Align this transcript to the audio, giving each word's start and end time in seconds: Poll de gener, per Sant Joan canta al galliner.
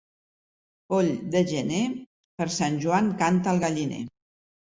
Poll 0.93 1.09
de 1.35 1.43
gener, 1.51 1.81
per 2.41 2.49
Sant 2.57 2.81
Joan 2.87 3.13
canta 3.21 3.53
al 3.55 3.63
galliner. 3.67 4.03